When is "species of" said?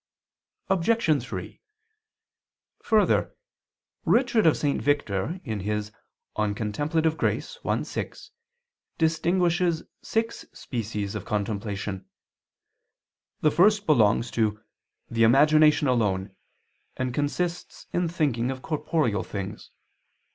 10.53-11.25